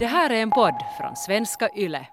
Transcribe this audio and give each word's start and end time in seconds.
Det 0.00 0.06
här 0.06 0.30
är 0.30 0.42
en 0.42 0.50
podd 0.50 0.74
från 0.98 1.16
svenska 1.16 1.68
YLE. 1.76 2.06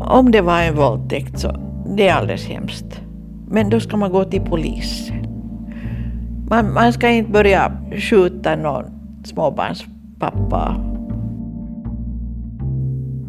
Om 0.00 0.30
det 0.30 0.40
var 0.40 0.62
en 0.62 0.76
våldtäkt 0.76 1.38
så 1.38 1.56
det 1.96 2.08
är 2.08 2.14
alldeles 2.14 2.46
hemskt. 2.46 3.00
Men 3.48 3.70
då 3.70 3.80
ska 3.80 3.96
man 3.96 4.12
gå 4.12 4.24
till 4.24 4.42
polisen. 4.42 5.26
Man, 6.48 6.72
man 6.72 6.92
ska 6.92 7.08
inte 7.08 7.30
börja 7.30 7.72
skjuta 8.10 8.56
någon 8.56 8.84
småbarnspappa. 9.24 10.89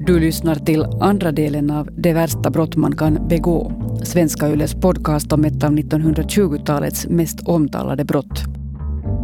Du 0.06 0.20
lyssnar 0.20 0.56
till 0.56 0.86
andra 1.00 1.32
delen 1.32 1.72
av 1.72 1.90
Det 1.98 2.14
värsta 2.14 2.50
brott 2.50 2.76
man 2.76 2.96
kan 2.96 3.28
begå. 3.28 3.72
Svenska 4.04 4.50
Yles 4.50 4.74
podcast 4.74 5.34
om 5.34 5.46
ett 5.46 5.64
av 5.64 5.72
1920-talets 5.72 7.08
mest 7.08 7.48
omtalade 7.48 8.06
brott. 8.06 8.44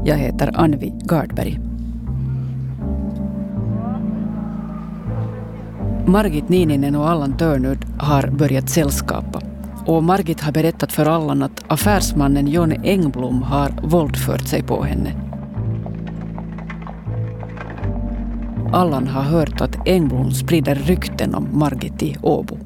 Jag 0.06 0.18
heter 0.18 0.52
Anvi 0.60 0.94
Gardberg. 1.04 1.60
Margit 6.08 6.50
Niininen 6.50 6.96
och 6.96 7.10
Allan 7.10 7.38
Törnud 7.38 7.86
har 8.00 8.28
börjat 8.28 8.70
sällskapa. 8.70 9.42
Och 9.86 10.04
Margit 10.04 10.42
har 10.42 10.52
berättat 10.52 10.92
för 10.92 11.06
Allan 11.06 11.44
att 11.44 11.64
affärsmannen 11.68 12.48
John 12.48 12.72
Engblom 12.84 13.42
har 13.42 13.72
våldfört 13.84 14.48
sig 14.48 14.64
på 14.64 14.84
henne. 14.84 15.27
Allan 18.78 19.08
har 19.08 19.22
hört 19.22 19.62
att 19.62 19.88
Engblom 19.88 20.32
sprider 20.32 20.76
rykten 20.76 21.36
om 21.36 21.48
Margit 21.54 22.04
i 22.04 22.18
Åbo. 22.22 22.58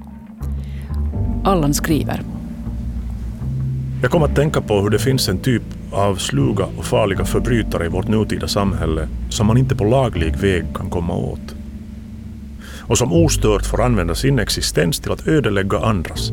Allan 1.43 1.73
skriver. 1.73 2.21
Jag 4.01 4.11
kom 4.11 4.23
att 4.23 4.35
tänka 4.35 4.61
på 4.61 4.81
hur 4.81 4.89
det 4.89 4.99
finns 4.99 5.29
en 5.29 5.37
typ 5.37 5.63
av 5.91 6.15
sluga 6.15 6.65
och 6.77 6.85
farliga 6.85 7.25
förbrytare 7.25 7.85
i 7.85 7.89
vårt 7.89 8.07
nutida 8.07 8.47
samhälle 8.47 9.07
som 9.29 9.47
man 9.47 9.57
inte 9.57 9.75
på 9.75 9.83
laglig 9.83 10.35
väg 10.35 10.65
kan 10.75 10.89
komma 10.89 11.15
åt. 11.15 11.55
Och 12.79 12.97
som 12.97 13.13
ostört 13.13 13.65
får 13.65 13.81
använda 13.81 14.15
sin 14.15 14.39
existens 14.39 14.99
till 14.99 15.11
att 15.11 15.27
ödelägga 15.27 15.79
andras. 15.79 16.31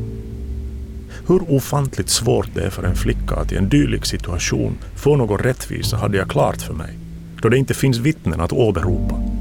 Hur 1.26 1.52
ofantligt 1.52 2.08
svårt 2.08 2.54
det 2.54 2.62
är 2.62 2.70
för 2.70 2.82
en 2.82 2.96
flicka 2.96 3.34
att 3.34 3.52
i 3.52 3.56
en 3.56 3.68
dylik 3.68 4.06
situation 4.06 4.78
få 4.94 5.16
någon 5.16 5.38
rättvisa 5.38 5.96
hade 5.96 6.18
jag 6.18 6.30
klart 6.30 6.62
för 6.62 6.74
mig, 6.74 6.98
då 7.42 7.48
det 7.48 7.58
inte 7.58 7.74
finns 7.74 7.98
vittnen 7.98 8.40
att 8.40 8.52
åberopa. 8.52 9.37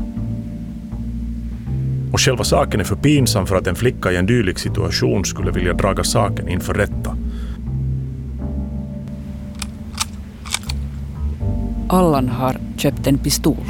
Och 2.18 2.22
själva 2.22 2.44
saken 2.44 2.80
är 2.80 2.84
för 2.84 2.96
pinsam 2.96 3.48
för 3.48 3.56
att 3.56 3.68
en 3.68 3.76
flicka 3.76 4.12
i 4.12 4.16
en 4.16 4.26
dylik 4.26 4.60
situation 4.60 5.26
skulle 5.26 5.52
vilja 5.52 5.74
draga 5.74 6.04
saken 6.04 6.50
inför 6.50 6.74
rätta. 6.74 7.18
Allan 11.90 12.30
har 12.30 12.58
köpt 12.78 13.08
en 13.08 13.18
pistol. 13.18 13.64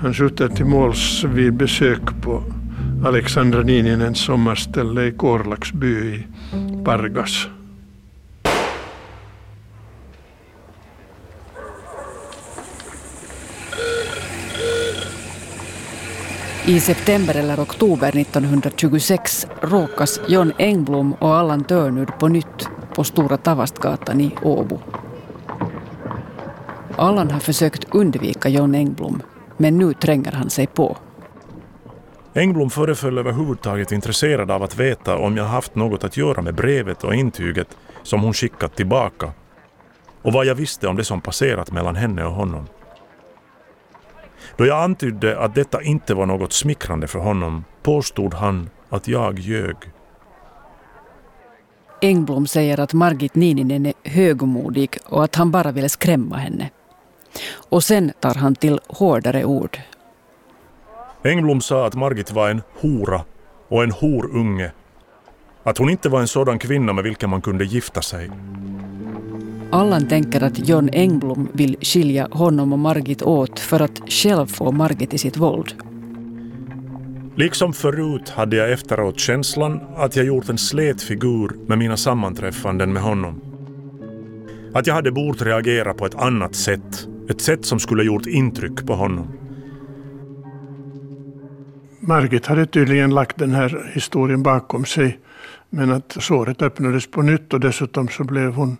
Han 0.00 0.14
skjuter 0.14 0.48
till 0.48 0.64
måls 0.64 1.24
vid 1.24 1.52
besök 1.52 2.22
på 2.22 2.42
Alexandra 3.04 3.62
Nininens 3.62 4.18
sommarställe 4.18 5.04
i 5.04 5.12
Korlaksby 5.12 5.88
i 5.88 6.26
Pargas. 6.84 7.48
I 16.68 16.80
september 16.80 17.36
eller 17.36 17.60
oktober 17.60 18.16
1926 18.16 19.46
råkas 19.60 20.20
John 20.28 20.52
Engblom 20.58 21.12
och 21.12 21.34
Allan 21.34 21.64
Törnud 21.64 22.18
på 22.18 22.28
nytt 22.28 22.68
på 22.94 23.04
Stora 23.04 23.36
Tavastgatan 23.36 24.20
i 24.20 24.34
Åbo. 24.42 24.78
Allan 26.96 27.30
har 27.30 27.40
försökt 27.40 27.94
undvika 27.94 28.48
John 28.48 28.74
Engblom, 28.74 29.22
men 29.56 29.78
nu 29.78 29.92
tränger 29.92 30.32
han 30.32 30.50
sig 30.50 30.66
på. 30.66 30.96
Engblom 32.34 32.70
föreföll 32.70 33.18
överhuvudtaget 33.18 33.92
intresserad 33.92 34.50
av 34.50 34.62
att 34.62 34.76
veta 34.76 35.16
om 35.16 35.36
jag 35.36 35.44
haft 35.44 35.74
något 35.74 36.04
att 36.04 36.16
göra 36.16 36.42
med 36.42 36.54
brevet 36.54 37.04
och 37.04 37.14
intyget 37.14 37.76
som 38.02 38.22
hon 38.22 38.34
skickat 38.34 38.76
tillbaka 38.76 39.32
och 40.22 40.32
vad 40.32 40.46
jag 40.46 40.54
visste 40.54 40.88
om 40.88 40.96
det 40.96 41.04
som 41.04 41.20
passerat 41.20 41.70
mellan 41.70 41.96
henne 41.96 42.24
och 42.24 42.32
honom. 42.32 42.66
Då 44.56 44.66
jag 44.66 44.82
antydde 44.82 45.38
att 45.38 45.54
detta 45.54 45.82
inte 45.82 46.14
var 46.14 46.26
något 46.26 46.52
smickrande 46.52 47.06
för 47.06 47.18
honom 47.18 47.64
påstod 47.82 48.34
han 48.34 48.70
att 48.88 49.08
jag 49.08 49.38
ljög. 49.38 49.76
Engblom 52.02 52.46
säger 52.46 52.80
att 52.80 52.92
Margit 52.92 53.34
Niininen 53.34 53.86
är 53.86 53.94
högmodig 54.04 54.98
och 55.04 55.24
att 55.24 55.34
han 55.34 55.50
bara 55.50 55.72
ville 55.72 55.88
skrämma 55.88 56.36
henne. 56.36 56.70
Och 57.70 57.84
sen 57.84 58.12
tar 58.20 58.34
han 58.34 58.54
till 58.54 58.80
hårdare 58.88 59.44
ord. 59.44 59.78
Engblom 61.24 61.60
sa 61.60 61.86
att 61.86 61.94
Margit 61.94 62.32
var 62.32 62.50
en 62.50 62.62
hora 62.80 63.20
och 63.68 63.82
en 63.82 63.90
horunge. 63.90 64.72
Att 65.62 65.78
hon 65.78 65.90
inte 65.90 66.08
var 66.08 66.20
en 66.20 66.28
sådan 66.28 66.58
kvinna 66.58 66.92
med 66.92 67.04
vilken 67.04 67.30
man 67.30 67.42
kunde 67.42 67.64
gifta 67.64 68.02
sig. 68.02 68.30
Allan 69.70 70.08
tänker 70.08 70.42
att 70.42 70.68
John 70.68 70.88
Engblom 70.92 71.48
vill 71.52 71.76
skilja 71.80 72.28
honom 72.30 72.72
och 72.72 72.78
Margit 72.78 73.22
åt 73.22 73.58
för 73.60 73.80
att 73.80 74.00
själv 74.08 74.46
få 74.46 74.72
Margit 74.72 75.14
i 75.14 75.18
sitt 75.18 75.36
våld. 75.36 75.74
Liksom 77.36 77.72
förut 77.72 78.28
hade 78.28 78.56
jag 78.56 78.72
efteråt 78.72 79.20
känslan 79.20 79.80
att 79.96 80.16
jag 80.16 80.26
gjort 80.26 80.48
en 80.48 80.58
slät 80.58 81.02
figur 81.02 81.50
med 81.66 81.78
mina 81.78 81.96
sammanträffanden 81.96 82.92
med 82.92 83.02
honom. 83.02 83.40
Att 84.74 84.86
jag 84.86 84.94
hade 84.94 85.12
bort 85.12 85.42
reagera 85.42 85.94
på 85.94 86.06
ett 86.06 86.14
annat 86.14 86.54
sätt. 86.54 87.08
Ett 87.30 87.40
sätt 87.40 87.64
som 87.64 87.80
skulle 87.80 88.04
gjort 88.04 88.26
intryck 88.26 88.86
på 88.86 88.94
honom. 88.94 89.26
Margit 92.00 92.46
hade 92.46 92.66
tydligen 92.66 93.14
lagt 93.14 93.38
den 93.38 93.54
här 93.54 93.90
historien 93.94 94.42
bakom 94.42 94.84
sig. 94.84 95.18
Men 95.70 95.92
att 95.92 96.16
såret 96.20 96.62
öppnades 96.62 97.10
på 97.10 97.22
nytt 97.22 97.54
och 97.54 97.60
dessutom 97.60 98.08
så 98.08 98.24
blev 98.24 98.52
hon 98.52 98.78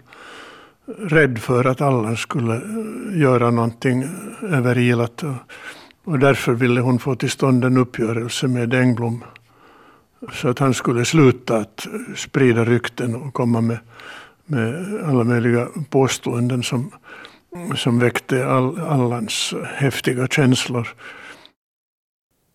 rädd 0.97 1.39
för 1.39 1.65
att 1.65 1.81
Allan 1.81 2.17
skulle 2.17 2.55
eh, 2.55 3.21
göra 3.21 3.51
någonting 3.51 4.05
överilat. 4.43 5.25
Och 6.05 6.19
därför 6.19 6.53
ville 6.53 6.81
hon 6.81 6.99
få 6.99 7.15
till 7.15 7.31
stånd 7.31 7.65
en 7.65 7.77
uppgörelse 7.77 8.49
med 8.49 8.75
Engblom. 8.75 9.25
Så 10.33 10.49
att 10.49 10.59
han 10.59 10.75
skulle 10.75 11.05
sluta 11.05 11.57
att 11.57 11.87
eh, 11.87 12.15
sprida 12.17 12.65
rykten 12.65 13.15
och 13.15 13.35
komma 13.35 13.61
med, 13.61 13.79
med 14.45 15.01
alla 15.05 15.25
möjliga 15.25 15.69
påståenden 15.91 16.63
som, 16.63 16.91
som 17.77 17.99
väckte 17.99 18.47
all, 18.47 18.81
Allans 18.81 19.55
häftiga 19.75 20.27
känslor. 20.27 20.89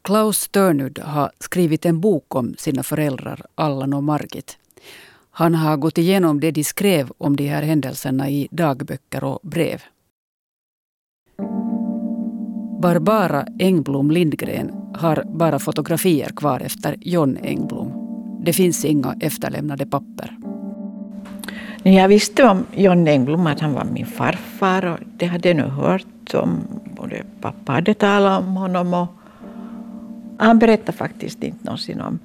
Klaus 0.01 0.38
Störnud 0.38 1.00
har 1.00 1.31
skrivit 1.39 1.85
en 1.85 2.01
bok 2.01 2.35
om 2.35 2.55
sina 2.57 2.83
föräldrar 2.83 3.41
Allan 3.55 3.94
och 3.94 4.03
Margit. 4.03 4.57
Han 5.35 5.55
har 5.55 5.77
gått 5.77 5.97
igenom 5.97 6.39
det 6.39 6.51
de 6.51 6.63
skrev 6.63 7.11
om 7.17 7.35
de 7.35 7.47
här 7.47 7.63
händelserna 7.63 8.29
i 8.29 8.47
dagböcker 8.51 9.23
och 9.23 9.39
brev. 9.44 9.81
Barbara 12.81 13.45
Engblom 13.59 14.11
Lindgren 14.11 14.71
har 14.95 15.23
bara 15.25 15.59
fotografier 15.59 16.29
kvar 16.29 16.59
efter 16.59 16.95
John 17.01 17.38
Engblom. 17.44 17.94
Det 18.45 18.53
finns 18.53 18.85
inga 18.85 19.16
efterlämnade 19.19 19.85
papper. 19.85 20.38
Jag 21.83 22.07
visste 22.07 22.44
om 22.44 22.65
John 22.75 23.07
Engblom 23.07 23.47
att 23.47 23.59
han 23.59 23.73
var 23.73 23.85
min 23.85 24.05
farfar 24.05 24.85
och 24.85 25.00
det 25.17 25.25
hade 25.25 25.50
jag 25.50 25.57
nu 25.57 25.63
hört 25.63 26.33
om. 26.33 26.67
Både 26.95 27.23
pappa 27.41 27.71
hade 27.71 27.94
talat 27.94 28.39
om 28.44 28.55
honom 28.55 28.94
och 28.94 29.07
han 30.38 30.59
berättade 30.59 30.97
faktiskt 30.97 31.44
inte 31.44 31.65
någonsin 31.65 32.01
om, 32.01 32.19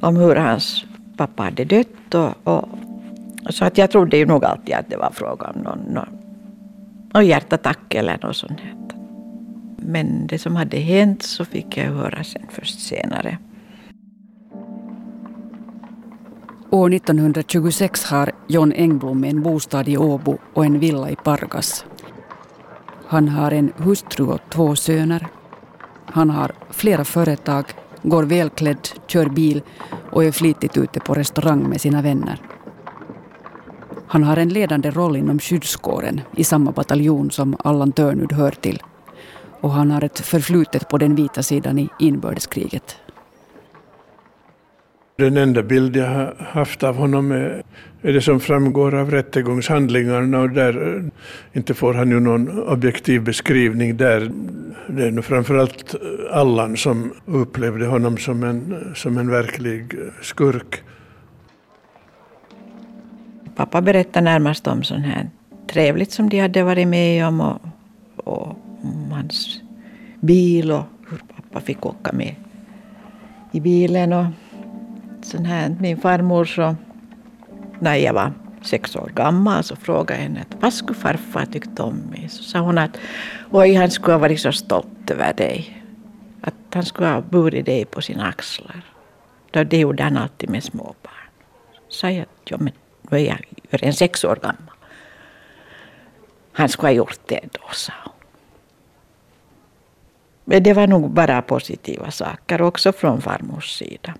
om 0.00 0.16
hur 0.16 0.36
hans 0.36 0.84
pappa 1.16 1.42
hade 1.42 1.64
dött. 1.64 2.14
Och, 2.14 2.34
och, 2.44 2.68
så 3.50 3.64
att 3.64 3.78
jag 3.78 3.90
trodde 3.90 4.16
ju 4.16 4.26
nog 4.26 4.44
alltid 4.44 4.74
att 4.74 4.90
det 4.90 4.96
var 4.96 5.10
fråga 5.10 5.46
om 5.54 5.60
någon, 5.60 5.78
någon, 5.78 6.08
någon 7.14 7.26
hjärtattack 7.26 7.94
eller 7.94 8.18
något 8.22 8.36
sånt. 8.36 8.60
Här. 8.60 8.74
Men 9.76 10.26
det 10.26 10.38
som 10.38 10.56
hade 10.56 10.76
hänt 10.76 11.22
så 11.22 11.44
fick 11.44 11.76
jag 11.76 11.84
höra 11.84 12.24
sen 12.24 12.46
först 12.50 12.80
senare. 12.80 13.38
År 16.70 16.94
1926 16.94 18.04
har 18.04 18.32
John 18.48 18.72
Engblom 18.72 19.24
en 19.24 19.42
bostad 19.42 19.88
i 19.88 19.96
Åbo 19.96 20.38
och 20.54 20.64
en 20.64 20.78
villa 20.78 21.10
i 21.10 21.16
Pargas. 21.16 21.84
Han 23.06 23.28
har 23.28 23.50
en 23.50 23.72
hustru 23.76 24.26
och 24.26 24.40
två 24.50 24.76
söner. 24.76 25.26
Han 26.06 26.30
har 26.30 26.52
flera 26.70 27.04
företag, 27.04 27.64
går 28.02 28.22
välklädd, 28.22 28.88
kör 29.06 29.28
bil 29.28 29.62
och 30.10 30.24
är 30.24 30.32
flitigt 30.32 30.76
ute 30.76 31.00
på 31.00 31.14
restaurang 31.14 31.68
med 31.68 31.80
sina 31.80 32.02
vänner. 32.02 32.40
Han 34.06 34.24
har 34.24 34.36
en 34.36 34.48
ledande 34.48 34.90
roll 34.90 35.16
inom 35.16 35.38
skyddskåren 35.38 36.20
i 36.36 36.44
samma 36.44 36.72
bataljon 36.72 37.30
som 37.30 37.56
Allan 37.58 37.92
Törnud 37.92 38.32
hör 38.32 38.50
till 38.50 38.82
och 39.60 39.70
han 39.70 39.90
har 39.90 40.04
ett 40.04 40.20
förflutet 40.20 40.88
på 40.88 40.98
den 40.98 41.14
vita 41.14 41.42
sidan 41.42 41.78
i 41.78 41.88
inbördeskriget. 41.98 42.96
Den 45.16 45.36
enda 45.36 45.62
bild 45.62 45.96
jag 45.96 46.08
har 46.08 46.34
haft 46.38 46.82
av 46.82 46.96
honom 46.96 47.32
är, 47.32 47.62
är 48.02 48.12
det 48.12 48.22
som 48.22 48.40
framgår 48.40 48.94
av 48.94 49.10
rättegångshandlingarna 49.10 50.38
och 50.38 50.50
där 50.50 50.96
eh, 50.96 51.02
inte 51.52 51.74
får 51.74 51.94
han 51.94 52.10
ju 52.10 52.20
någon 52.20 52.62
objektiv 52.62 53.22
beskrivning 53.22 53.96
där. 53.96 54.30
Det 54.88 55.06
är 55.06 55.10
nog 55.10 55.24
framförallt 55.24 55.94
Allan 56.30 56.76
som 56.76 57.12
upplevde 57.26 57.86
honom 57.86 58.18
som 58.18 58.42
en, 58.42 58.92
som 58.94 59.18
en 59.18 59.30
verklig 59.30 59.94
eh, 59.94 60.22
skurk. 60.22 60.82
Pappa 63.56 63.80
berättar 63.80 64.20
närmast 64.20 64.66
om 64.66 64.82
sånt 64.82 65.06
här 65.06 65.30
trevligt 65.72 66.12
som 66.12 66.28
de 66.28 66.40
hade 66.40 66.62
varit 66.62 66.88
med 66.88 67.26
om 67.26 67.40
och, 67.40 67.58
och 68.16 68.48
om 68.82 69.10
hans 69.10 69.60
bil 70.20 70.72
och 70.72 70.84
hur 71.10 71.18
pappa 71.36 71.60
fick 71.60 71.86
åka 71.86 72.12
med 72.12 72.34
i 73.52 73.60
bilen. 73.60 74.12
Och 74.12 74.24
sån 75.24 75.44
här. 75.44 75.76
Min 75.80 76.00
farmor 76.00 76.44
så, 76.44 76.76
när 77.78 77.96
jag 77.96 78.14
var 78.14 78.32
sex 78.62 78.96
år 78.96 79.10
gammal 79.14 79.64
så 79.64 79.76
frågade 79.76 80.12
jag 80.20 80.28
henne 80.28 80.44
vad 80.60 80.72
skulle 80.72 80.98
farfar 80.98 81.46
tyckt 81.46 81.80
om 81.80 81.94
mig. 81.94 82.28
Så 82.28 82.42
sa 82.42 82.58
hon 82.58 82.78
att 82.78 82.96
oj, 83.50 83.74
han 83.74 83.90
skulle 83.90 84.12
ha 84.12 84.18
varit 84.18 84.40
så 84.40 84.52
stolt 84.52 85.10
över 85.10 85.32
dig. 85.32 85.84
Att 86.40 86.74
han 86.74 86.84
skulle 86.84 87.08
ha 87.08 87.20
burit 87.20 87.66
dig 87.66 87.84
på 87.84 88.02
sina 88.02 88.26
axlar. 88.26 88.82
Det 89.50 89.78
gjorde 89.78 90.02
han 90.02 90.16
alltid 90.16 90.50
med 90.50 90.64
småbarn. 90.64 91.30
Så 91.88 91.98
sa 91.98 92.10
jag 92.10 92.22
att 92.22 92.50
ja, 92.50 92.56
men 92.60 92.72
nu 93.10 93.18
är 93.18 93.26
jag 93.26 93.38
redan 93.70 93.92
sex 93.92 94.24
år 94.24 94.38
gammal. 94.42 94.76
Han 96.52 96.68
skulle 96.68 96.88
ha 96.88 96.92
gjort 96.92 97.20
det 97.26 97.40
då, 97.52 97.68
sa 97.72 97.92
hon. 98.04 98.12
Men 100.44 100.62
det 100.62 100.72
var 100.72 100.86
nog 100.86 101.10
bara 101.10 101.42
positiva 101.42 102.10
saker 102.10 102.62
också 102.62 102.92
från 102.92 103.20
farmors 103.20 103.78
sida. 103.78 104.14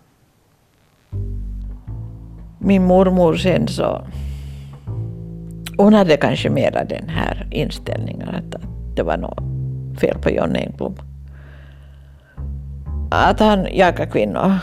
Min 2.59 2.85
mormor 2.85 3.37
sen 3.37 3.69
så 3.69 4.05
hon 5.76 5.94
hade 5.94 6.17
kanske 6.17 6.50
mera 6.50 6.85
den 6.85 7.09
här 7.09 7.47
inställningen 7.50 8.29
att, 8.29 8.55
att 8.55 8.97
det 8.97 9.03
var 9.03 9.17
något 9.17 9.43
fel 10.00 10.19
på 10.19 10.31
John 10.31 10.56
Engblom. 10.56 10.94
Att 13.11 13.41
han 13.41 13.67
jagar 13.75 14.06
kvinnor. 14.06 14.59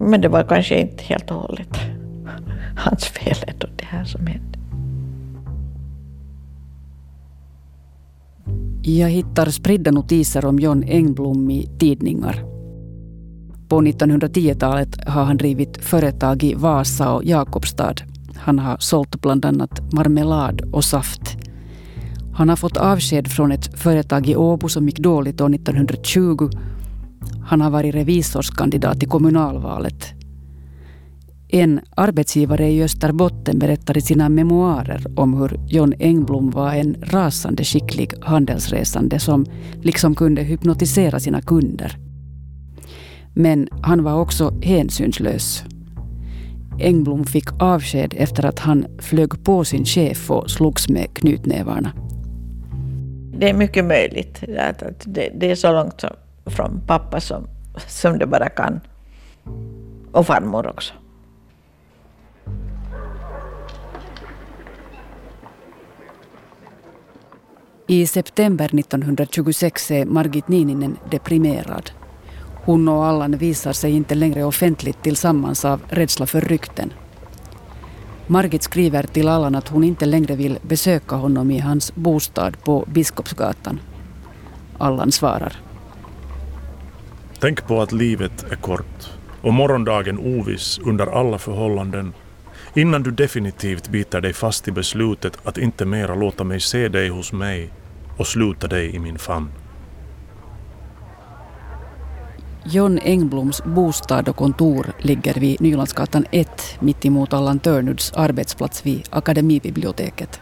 Men 0.00 0.20
det 0.20 0.28
var 0.28 0.42
kanske 0.42 0.80
inte 0.80 1.04
helt 1.04 1.30
och 1.30 1.36
hållet 1.36 1.76
hans 2.76 3.04
fel 3.04 3.36
ändå 3.46 3.66
det 3.76 3.84
här 3.84 4.04
som 4.04 4.26
hände. 4.26 4.58
Jag 8.82 9.10
hittar 9.10 9.46
spridda 9.46 9.90
notiser 9.90 10.44
om 10.44 10.58
John 10.58 10.82
Engblom 10.82 11.50
i 11.50 11.68
tidningar. 11.78 12.55
På 13.68 13.80
1910-talet 13.80 15.08
har 15.08 15.24
han 15.24 15.36
drivit 15.36 15.84
företag 15.84 16.44
i 16.44 16.54
Vasa 16.54 17.12
och 17.12 17.24
Jakobstad. 17.24 17.94
Han 18.36 18.58
har 18.58 18.76
sålt 18.78 19.20
bland 19.20 19.44
annat 19.44 19.92
marmelad 19.92 20.60
och 20.72 20.84
saft. 20.84 21.36
Han 22.34 22.48
har 22.48 22.56
fått 22.56 22.76
avsked 22.76 23.28
från 23.28 23.52
ett 23.52 23.78
företag 23.78 24.28
i 24.28 24.36
Åbo 24.36 24.68
som 24.68 24.86
gick 24.86 24.98
dåligt 24.98 25.40
år 25.40 25.54
1920. 25.54 26.50
Han 27.44 27.60
har 27.60 27.70
varit 27.70 27.94
revisorskandidat 27.94 29.02
i 29.02 29.06
kommunalvalet. 29.06 30.12
En 31.48 31.80
arbetsgivare 31.96 32.70
i 32.70 32.82
Österbotten 32.82 33.58
berättar 33.58 33.98
i 33.98 34.00
sina 34.00 34.28
memoarer 34.28 35.06
om 35.16 35.34
hur 35.34 35.60
John 35.68 35.94
Engblom 35.98 36.50
var 36.50 36.72
en 36.72 36.96
rasande 37.02 37.64
skicklig 37.64 38.12
handelsresande 38.20 39.18
som 39.18 39.46
liksom 39.82 40.14
kunde 40.14 40.42
hypnotisera 40.42 41.20
sina 41.20 41.40
kunder. 41.40 41.96
Men 43.38 43.68
han 43.82 44.04
var 44.04 44.20
också 44.20 44.54
hänsynslös. 44.62 45.64
Engblom 46.80 47.24
fick 47.24 47.62
avsked 47.62 48.14
efter 48.18 48.44
att 48.46 48.58
han 48.58 48.86
flög 48.98 49.44
på 49.44 49.64
sin 49.64 49.84
chef 49.84 50.30
och 50.30 50.50
slogs 50.50 50.88
med 50.88 51.14
knytnävarna. 51.14 51.92
Det 53.38 53.50
är 53.50 53.54
mycket 53.54 53.84
möjligt. 53.84 54.42
Att 54.58 54.82
det, 55.04 55.30
det 55.34 55.50
är 55.50 55.54
så 55.54 55.72
långt 55.72 56.04
från 56.46 56.80
pappa 56.86 57.20
som, 57.20 57.46
som 57.86 58.18
det 58.18 58.26
bara 58.26 58.48
kan. 58.48 58.80
Och 60.12 60.26
farmor 60.26 60.66
också. 60.66 60.94
I 67.86 68.06
september 68.06 68.64
1926 68.64 69.90
är 69.90 70.04
Margit 70.04 70.48
Niininen 70.48 70.96
deprimerad. 71.10 71.90
Hon 72.66 72.88
och 72.88 73.06
Allan 73.06 73.36
visar 73.36 73.72
sig 73.72 73.92
inte 73.92 74.14
längre 74.14 74.44
offentligt 74.44 75.02
tillsammans 75.02 75.64
av 75.64 75.80
rädsla 75.88 76.26
för 76.26 76.40
rykten. 76.40 76.92
Margit 78.26 78.62
skriver 78.62 79.02
till 79.02 79.28
Allan 79.28 79.54
att 79.54 79.68
hon 79.68 79.84
inte 79.84 80.06
längre 80.06 80.36
vill 80.36 80.58
besöka 80.62 81.16
honom 81.16 81.50
i 81.50 81.58
hans 81.58 81.94
bostad 81.94 82.64
på 82.64 82.84
Biskopsgatan. 82.88 83.80
Allan 84.78 85.12
svarar. 85.12 85.52
Tänk 87.40 87.66
på 87.66 87.82
att 87.82 87.92
livet 87.92 88.46
är 88.50 88.56
kort 88.56 89.10
och 89.42 89.54
morgondagen 89.54 90.18
oviss 90.18 90.80
under 90.84 91.06
alla 91.06 91.38
förhållanden 91.38 92.12
innan 92.74 93.02
du 93.02 93.10
definitivt 93.10 93.88
biter 93.88 94.20
dig 94.20 94.32
fast 94.32 94.68
i 94.68 94.72
beslutet 94.72 95.38
att 95.44 95.58
inte 95.58 95.84
mera 95.84 96.14
låta 96.14 96.44
mig 96.44 96.60
se 96.60 96.88
dig 96.88 97.08
hos 97.08 97.32
mig 97.32 97.70
och 98.16 98.26
sluta 98.26 98.66
dig 98.66 98.94
i 98.96 98.98
min 98.98 99.18
famn. 99.18 99.48
John 102.68 102.98
Engbloms 102.98 103.64
bostad 103.64 104.28
och 104.28 104.36
kontor 104.36 104.92
ligger 104.98 105.34
vid 105.34 105.60
Nylandsgatan 105.60 106.26
1 106.30 106.48
mitt 106.80 107.04
emot 107.04 107.32
Allan 107.32 107.58
Törnuds 107.58 108.12
arbetsplats 108.12 108.86
vid 108.86 109.02
Akademibiblioteket. 109.10 110.40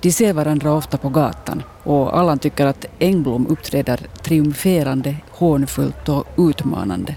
De 0.00 0.12
ser 0.12 0.32
varandra 0.32 0.72
ofta 0.72 0.98
på 0.98 1.08
gatan 1.08 1.62
och 1.82 2.18
Allan 2.18 2.38
tycker 2.38 2.66
att 2.66 2.86
Engblom 2.98 3.46
uppträder 3.46 4.00
triumferande, 4.22 5.16
hånfullt 5.30 6.08
och 6.08 6.24
utmanande. 6.38 7.16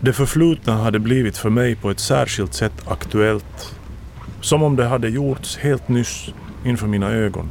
Det 0.00 0.12
förflutna 0.12 0.76
hade 0.76 0.98
blivit 0.98 1.36
för 1.36 1.50
mig 1.50 1.76
på 1.76 1.90
ett 1.90 2.00
särskilt 2.00 2.54
sätt 2.54 2.88
aktuellt. 2.88 3.74
Som 4.40 4.62
om 4.62 4.76
det 4.76 4.84
hade 4.84 5.08
gjorts 5.08 5.56
helt 5.56 5.88
nyss 5.88 6.34
inför 6.64 6.86
mina 6.86 7.10
ögon. 7.10 7.50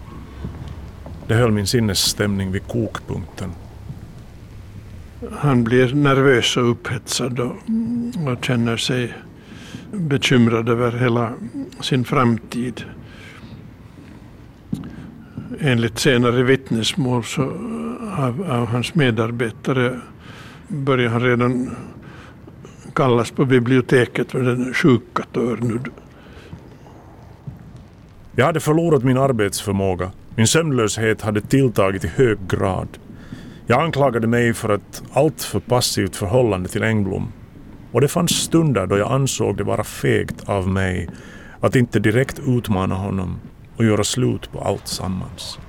Det 1.30 1.36
höll 1.36 1.52
min 1.52 1.68
sinnesstämning 1.68 2.52
vid 2.52 2.68
kokpunkten. 2.68 3.52
Han 5.32 5.64
blir 5.64 5.94
nervös 5.94 6.58
och 6.58 6.72
upphetsad 6.72 7.40
och, 7.40 7.56
och 8.28 8.46
känner 8.46 8.78
sig 8.78 9.14
bekymrad 9.92 10.70
över 10.70 10.92
hela 10.92 11.34
sin 11.82 12.06
framtid. 12.06 12.84
Enligt 15.60 16.00
senare 16.00 16.44
vittnesmål 16.44 17.24
så 17.24 17.44
av, 18.18 18.46
av 18.50 18.66
hans 18.68 18.96
medarbetare 18.96 20.00
börjar 20.68 21.10
han 21.10 21.22
redan 21.22 21.76
kallas 22.94 23.32
på 23.32 23.46
biblioteket 23.46 24.32
för 24.32 24.44
den 24.44 24.74
sjuka 24.74 25.24
Törnud. 25.34 25.90
Jag 28.36 28.46
hade 28.46 28.60
förlorat 28.60 29.04
min 29.04 29.18
arbetsförmåga. 29.18 30.12
Min 30.40 30.48
sömnlöshet 30.48 31.22
hade 31.22 31.42
tilltagit 31.42 32.04
i 32.04 32.08
hög 32.08 32.38
grad. 32.50 32.88
Jag 33.68 33.82
anklagade 33.82 34.28
mig 34.28 34.54
för 34.54 34.70
ett 34.70 35.04
alltför 35.14 35.60
passivt 35.60 36.16
förhållande 36.16 36.70
till 36.70 36.84
Engblom. 36.84 37.32
Och 37.92 38.02
det 38.02 38.08
fanns 38.08 38.32
stunder 38.32 38.88
då 38.88 38.98
jag 38.98 39.12
ansåg 39.12 39.58
det 39.58 39.64
vara 39.64 39.84
fegt 39.84 40.50
av 40.50 40.68
mig 40.68 41.10
att 41.60 41.76
inte 41.76 42.00
direkt 42.00 42.40
utmana 42.48 42.96
honom 42.96 43.40
och 43.78 43.86
göra 43.86 44.04
slut 44.04 44.52
på 44.52 44.60
allt 44.60 44.88
sammans. 44.88 45.60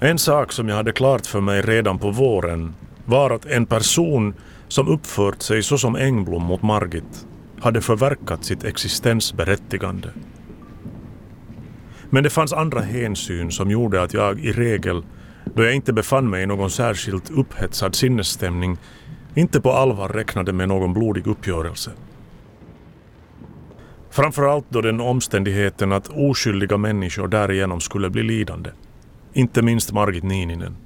En 0.00 0.18
sak 0.18 0.52
som 0.52 0.68
jag 0.68 0.76
hade 0.76 0.92
klart 0.92 1.26
för 1.26 1.40
mig 1.40 1.62
redan 1.62 1.98
på 1.98 2.10
våren 2.10 2.74
var 3.04 3.30
att 3.30 3.46
en 3.46 3.66
person 3.66 4.34
som 4.68 4.88
uppfört 4.88 5.42
sig 5.42 5.62
så 5.62 5.78
som 5.78 5.96
Engblom 5.96 6.42
mot 6.42 6.62
Margit 6.62 7.27
hade 7.60 7.80
förverkat 7.80 8.44
sitt 8.44 8.64
existensberättigande. 8.64 10.08
Men 12.10 12.22
det 12.22 12.30
fanns 12.30 12.52
andra 12.52 12.80
hänsyn 12.80 13.50
som 13.50 13.70
gjorde 13.70 14.02
att 14.02 14.14
jag 14.14 14.40
i 14.40 14.52
regel, 14.52 15.02
då 15.54 15.64
jag 15.64 15.74
inte 15.74 15.92
befann 15.92 16.30
mig 16.30 16.42
i 16.42 16.46
någon 16.46 16.70
särskilt 16.70 17.30
upphetsad 17.30 17.94
sinnesstämning, 17.94 18.78
inte 19.34 19.60
på 19.60 19.72
allvar 19.72 20.08
räknade 20.08 20.52
med 20.52 20.68
någon 20.68 20.94
blodig 20.94 21.26
uppgörelse. 21.26 21.90
Framförallt 24.10 24.66
då 24.68 24.80
den 24.80 25.00
omständigheten 25.00 25.92
att 25.92 26.08
oskyldiga 26.08 26.76
människor 26.76 27.28
därigenom 27.28 27.80
skulle 27.80 28.10
bli 28.10 28.22
lidande. 28.22 28.70
Inte 29.32 29.62
minst 29.62 29.92
Margit 29.92 30.24
Niininen. 30.24 30.76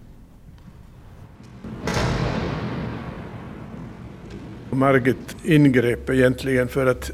Margit 4.72 5.36
ingrep 5.44 6.10
egentligen 6.10 6.68
för 6.68 6.86
att 6.86 7.10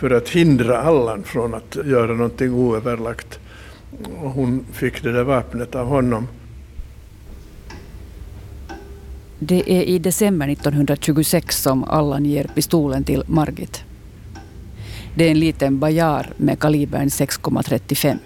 för 0.00 0.10
att 0.10 0.28
hindra 0.28 0.78
Allan 0.78 1.22
från 1.22 1.54
att 1.54 1.76
göra 1.84 2.14
någonting 2.14 2.54
oöverlagt. 2.54 3.38
Och 4.22 4.30
hon 4.30 4.64
fick 4.72 5.02
det 5.02 5.12
där 5.12 5.24
vapnet 5.24 5.74
av 5.74 5.86
honom. 5.86 6.28
Det 9.38 9.72
är 9.72 9.82
i 9.82 9.98
december 9.98 10.48
1926 10.48 11.62
som 11.62 11.84
Allan 11.84 12.24
ger 12.24 12.44
pistolen 12.54 13.04
till 13.04 13.22
Margit. 13.26 13.84
Det 15.14 15.26
är 15.26 15.30
en 15.30 15.40
liten 15.40 15.78
Bajar 15.78 16.32
med 16.36 16.58
kalibern 16.58 17.08
6,35. 17.08 18.18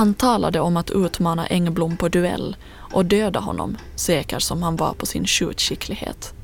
Han 0.00 0.14
talade 0.14 0.60
om 0.60 0.76
att 0.76 0.90
utmana 0.90 1.46
Engblom 1.46 1.96
på 1.96 2.08
duell 2.08 2.56
och 2.92 3.04
döda 3.04 3.40
honom, 3.40 3.76
säker 3.96 4.38
som 4.38 4.62
han 4.62 4.76
var 4.76 4.92
på 4.92 5.06
sin 5.06 5.26
skjutskicklighet. 5.26 6.34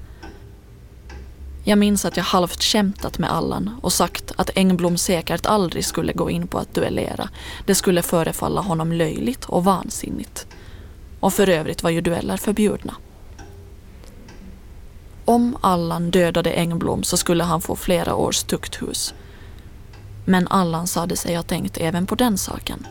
Jag 1.64 1.78
minns 1.78 2.04
att 2.04 2.16
jag 2.16 2.24
halvt 2.24 2.62
skämtat 2.62 3.18
med 3.18 3.32
Allan 3.32 3.70
och 3.82 3.92
sagt 3.92 4.32
att 4.36 4.50
Engblom 4.56 4.98
säkert 4.98 5.46
aldrig 5.46 5.84
skulle 5.84 6.12
gå 6.12 6.30
in 6.30 6.46
på 6.46 6.58
att 6.58 6.74
duellera. 6.74 7.28
Det 7.66 7.74
skulle 7.74 8.02
förefalla 8.02 8.60
honom 8.60 8.92
löjligt 8.92 9.44
och 9.44 9.64
vansinnigt. 9.64 10.46
Och 11.20 11.32
för 11.32 11.48
övrigt 11.48 11.82
var 11.82 11.90
ju 11.90 12.00
dueller 12.00 12.36
förbjudna. 12.36 12.94
Om 15.24 15.56
Allan 15.60 16.10
dödade 16.10 16.52
Engblom 16.52 17.02
så 17.02 17.16
skulle 17.16 17.44
han 17.44 17.60
få 17.60 17.76
flera 17.76 18.14
års 18.14 18.42
tukthus. 18.42 19.14
Men 20.24 20.48
Allan 20.48 20.86
sade 20.86 21.16
sig 21.16 21.34
ha 21.34 21.42
tänkt 21.42 21.78
även 21.78 22.06
på 22.06 22.14
den 22.14 22.38
saken. 22.38 22.86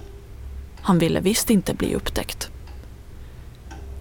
Han 0.86 1.00
ville 1.00 1.20
visst 1.20 1.50
inte 1.50 1.74
bli 1.74 1.96
upptäckt. 1.96 2.50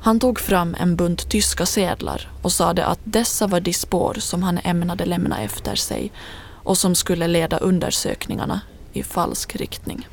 Han 0.01 0.21
tog 0.21 0.41
fram 0.41 0.77
en 0.81 0.97
bunt 0.97 1.29
tyska 1.29 1.67
sedlar 1.67 2.31
och 2.43 2.53
sade 2.53 2.87
att 2.87 2.99
dessa 3.05 3.47
var 3.47 3.61
de 3.61 3.73
spår 3.73 4.17
som 4.19 4.43
han 4.43 4.59
ämnade 4.65 5.05
lämna 5.05 5.41
efter 5.41 5.75
sig 5.75 6.13
och 6.63 6.79
som 6.79 6.95
skulle 6.95 7.27
leda 7.27 7.59
undersökningarna 7.59 8.61
i 8.93 9.03
falsk 9.03 9.57
riktning. 9.57 10.09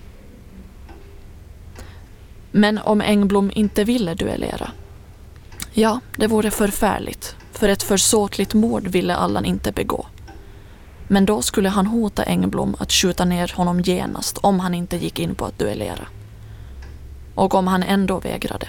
Men 2.51 2.77
om 2.77 3.01
Engblom 3.01 3.51
inte 3.55 3.83
ville 3.83 4.13
duellera? 4.13 4.71
Ja, 5.73 5.99
det 6.17 6.27
vore 6.27 6.51
förfärligt, 6.51 7.35
för 7.51 7.69
ett 7.69 7.83
försåtligt 7.83 8.53
mord 8.53 8.87
ville 8.87 9.15
Allan 9.15 9.45
inte 9.45 9.71
begå. 9.71 10.05
Men 11.07 11.25
då 11.25 11.41
skulle 11.41 11.69
han 11.69 11.87
hota 11.87 12.23
Engblom 12.23 12.75
att 12.79 12.91
skjuta 12.91 13.25
ner 13.25 13.53
honom 13.55 13.81
genast 13.81 14.37
om 14.37 14.59
han 14.59 14.73
inte 14.73 14.97
gick 14.97 15.19
in 15.19 15.35
på 15.35 15.45
att 15.45 15.59
duellera. 15.59 16.07
Och 17.35 17.53
om 17.53 17.67
han 17.67 17.83
ändå 17.83 18.19
vägrade, 18.19 18.67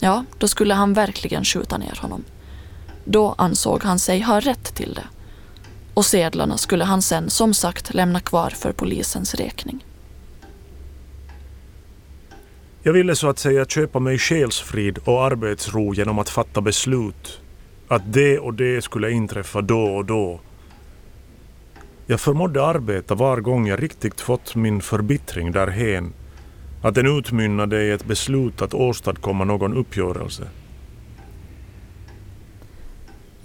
ja, 0.00 0.24
då 0.38 0.48
skulle 0.48 0.74
han 0.74 0.92
verkligen 0.92 1.44
skjuta 1.44 1.78
ner 1.78 1.98
honom. 2.00 2.24
Då 3.04 3.34
ansåg 3.38 3.82
han 3.82 3.98
sig 3.98 4.20
ha 4.20 4.40
rätt 4.40 4.74
till 4.74 4.94
det. 4.94 5.06
Och 5.94 6.04
sedlarna 6.04 6.58
skulle 6.58 6.84
han 6.84 7.02
sen 7.02 7.30
som 7.30 7.54
sagt 7.54 7.94
lämna 7.94 8.20
kvar 8.20 8.50
för 8.50 8.72
polisens 8.72 9.34
räkning. 9.34 9.84
Jag 12.82 12.92
ville 12.92 13.16
så 13.16 13.28
att 13.28 13.38
säga 13.38 13.64
köpa 13.64 13.98
mig 13.98 14.18
själsfrid 14.18 14.98
och 15.04 15.24
arbetsro 15.24 15.94
genom 15.94 16.18
att 16.18 16.28
fatta 16.28 16.60
beslut. 16.60 17.40
Att 17.88 18.12
det 18.12 18.38
och 18.38 18.54
det 18.54 18.84
skulle 18.84 19.10
inträffa 19.10 19.60
då 19.60 19.84
och 19.84 20.04
då. 20.04 20.40
Jag 22.06 22.20
förmådde 22.20 22.66
arbeta 22.66 23.14
var 23.14 23.40
gång 23.40 23.66
jag 23.66 23.82
riktigt 23.82 24.20
fått 24.20 24.54
min 24.54 24.80
förbittring 24.80 25.52
därhen 25.52 26.12
att 26.84 26.94
den 26.94 27.18
utmynnade 27.18 27.82
i 27.82 27.90
ett 27.90 28.04
beslut 28.04 28.62
att 28.62 28.74
åstadkomma 28.74 29.44
någon 29.44 29.76
uppgörelse. 29.76 30.48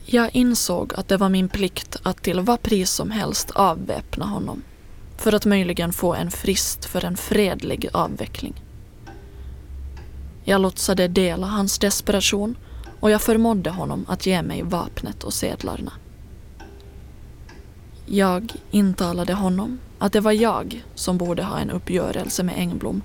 Jag 0.06 0.30
insåg 0.34 0.94
att 0.94 1.08
det 1.08 1.18
var 1.18 1.30
min 1.30 1.50
plikt 1.50 1.98
att 2.04 2.24
till 2.24 2.40
vad 2.40 2.62
pris 2.62 2.92
som 2.92 3.12
helst 3.12 3.52
avväpna 3.52 4.26
honom 4.26 4.62
för 5.18 5.34
att 5.34 5.46
möjligen 5.46 5.94
få 5.94 6.14
en 6.14 6.32
frist 6.32 6.86
för 6.86 7.06
en 7.06 7.18
fredlig 7.18 7.90
avveckling. 7.94 8.64
Jag 10.44 10.62
låtsade 10.62 11.08
dela 11.08 11.48
hans 11.48 11.80
desperation 11.80 12.56
och 13.00 13.12
jag 13.12 13.22
förmådde 13.22 13.70
honom 13.70 14.06
att 14.08 14.26
ge 14.26 14.42
mig 14.42 14.64
vapnet 14.64 15.24
och 15.24 15.34
sedlarna. 15.34 15.92
Jag 18.06 18.54
intalade 18.72 19.34
honom 19.34 19.80
att 20.00 20.14
det 20.14 20.20
var 20.20 20.32
jag 20.32 20.84
som 20.96 21.18
borde 21.18 21.44
ha 21.44 21.60
en 21.60 21.70
uppgörelse 21.70 22.44
med 22.44 22.56
Engblom 22.58 23.02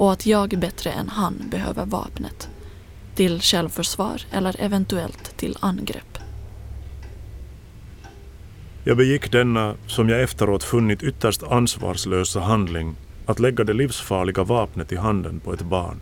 och 0.00 0.12
att 0.12 0.26
jag 0.26 0.58
bättre 0.58 0.90
än 0.90 1.08
han 1.08 1.34
behöver 1.50 1.86
vapnet. 1.86 2.48
Till 3.14 3.40
självförsvar 3.40 4.22
eller 4.30 4.60
eventuellt 4.60 5.36
till 5.36 5.56
angrepp. 5.60 6.18
Jag 8.84 8.96
begick 8.96 9.32
denna, 9.32 9.74
som 9.86 10.08
jag 10.08 10.22
efteråt 10.22 10.64
funnit 10.64 11.02
ytterst 11.02 11.42
ansvarslösa 11.42 12.40
handling, 12.40 12.96
att 13.26 13.40
lägga 13.40 13.64
det 13.64 13.72
livsfarliga 13.72 14.44
vapnet 14.44 14.92
i 14.92 14.96
handen 14.96 15.40
på 15.40 15.52
ett 15.52 15.62
barn. 15.62 16.00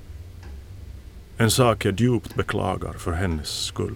En 1.38 1.50
sak 1.50 1.84
jag 1.84 2.00
djupt 2.00 2.34
beklagar 2.34 2.92
för 2.92 3.12
hennes 3.12 3.48
skull. 3.48 3.94